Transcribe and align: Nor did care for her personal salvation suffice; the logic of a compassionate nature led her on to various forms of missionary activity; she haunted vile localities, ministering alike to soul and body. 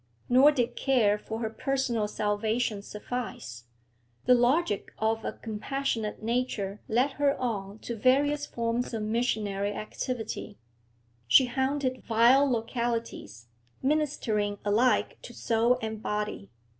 Nor 0.29 0.51
did 0.51 0.75
care 0.75 1.19
for 1.19 1.41
her 1.41 1.49
personal 1.51 2.07
salvation 2.07 2.81
suffice; 2.81 3.65
the 4.25 4.33
logic 4.33 4.91
of 4.97 5.23
a 5.23 5.33
compassionate 5.33 6.23
nature 6.23 6.81
led 6.87 7.11
her 7.21 7.37
on 7.39 7.77
to 7.85 7.95
various 7.95 8.47
forms 8.47 8.95
of 8.95 9.03
missionary 9.03 9.73
activity; 9.73 10.57
she 11.27 11.45
haunted 11.45 12.01
vile 12.03 12.49
localities, 12.49 13.49
ministering 13.83 14.57
alike 14.65 15.21
to 15.21 15.35
soul 15.35 15.77
and 15.83 16.01
body. 16.01 16.49